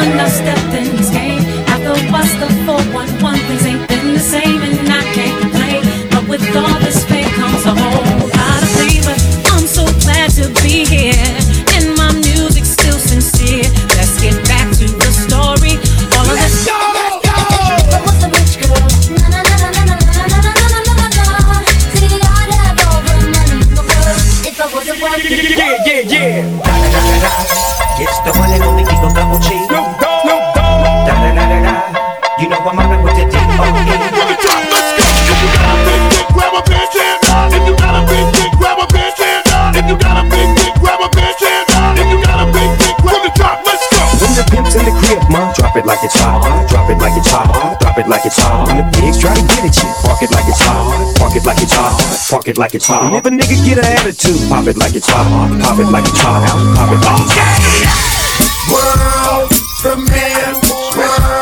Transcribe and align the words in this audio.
one 0.00 0.16
last 0.16 0.36
step 0.36 0.58
in 0.78 0.96
this 0.96 1.10
game. 1.10 1.40
After 1.68 1.92
what's 2.10 2.32
the 2.40 2.59
it 44.76 44.86
like 44.86 44.94
meat 45.02 45.54
drop 45.56 45.76
it 45.76 45.84
like 45.86 46.02
it's 46.04 46.14
hot. 46.14 46.68
Drop 46.68 46.90
it 46.90 46.98
like 46.98 47.16
it's 47.16 47.30
hot 47.30 47.80
Drop 47.80 47.98
it 47.98 48.06
like 48.06 48.24
it's 48.26 48.38
hard, 48.38 48.68
try 49.18 49.34
and 53.06 53.16
if 53.16 53.26
a 53.26 53.30
nigga 53.30 53.56
get 53.66 53.78
an 53.78 53.84
attitude, 53.84 54.48
pop 54.48 54.66
it 54.66 54.76
like 54.76 54.94
it's 54.94 55.08
hot. 55.08 55.26
Pop 55.62 55.78
it 55.78 55.90
like 55.90 56.04
it's 56.06 56.20
hot. 56.20 56.46
Pop 56.76 56.92
it 56.92 57.00
like 57.02 57.20
it's 57.20 57.34
hot. 57.34 58.10
World 58.70 59.50
premiere, 59.82 60.54
world 60.96 61.39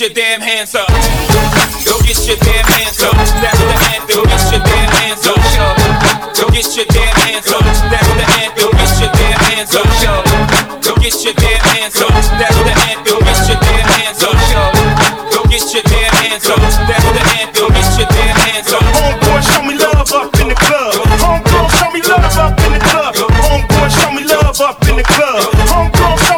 your 0.00 0.08
damn 0.16 0.40
hands 0.40 0.74
up. 0.74 0.88
Go 1.84 1.92
get 2.08 2.16
your 2.24 2.36
damn 2.40 2.64
hands 2.64 3.02
up. 3.04 3.12
That's 3.12 3.60
the 3.60 3.76
anthem. 3.92 4.24
Get 4.24 4.48
your 4.48 4.64
damn 4.64 4.88
hands 4.96 5.26
up. 5.28 5.36
Go 6.40 6.48
get 6.48 6.72
your 6.72 6.88
damn 6.88 7.12
hands 7.20 7.52
up. 7.52 7.60
That's 7.60 8.08
the 8.16 8.24
anthem. 8.40 8.70
Get 8.80 8.96
your 8.96 9.12
damn 9.12 9.36
hands 9.44 9.76
up. 9.76 9.84
Go 10.80 10.96
get 11.04 11.20
your 11.20 11.34
damn 11.36 11.60
hands 11.68 12.00
up. 12.00 12.08
That's 12.40 12.56
the 12.64 12.72
anthem. 12.88 13.20
Get 13.28 13.44
your 13.44 13.60
damn 13.60 13.88
hands 13.92 14.24
up. 14.24 14.40
Go 15.36 15.44
get 15.52 15.68
your 15.68 15.84
damn 15.84 16.12
hands 16.16 16.48
up. 16.48 16.56
That's 16.88 17.04
the 17.04 17.22
anthem. 17.36 17.68
Get 17.68 17.92
your 18.00 18.08
damn 18.08 18.36
hands 18.40 18.72
up. 18.72 18.80
Homeboy, 18.96 19.40
show 19.52 19.62
me 19.68 19.74
love 19.76 20.08
up 20.16 20.32
in 20.40 20.48
the 20.48 20.56
club. 20.56 20.96
Homegirl, 21.20 21.68
show 21.76 21.90
me 21.92 22.00
love 22.08 22.38
up 22.40 22.56
in 22.64 22.72
the 22.72 22.80
club. 22.88 23.12
Homeboy, 23.20 23.88
show 24.00 24.10
me 24.16 24.24
love 24.24 24.60
up 24.64 24.80
in 24.88 24.96
the 24.96 25.04
club. 25.04 25.44
Homegirl. 25.68 26.29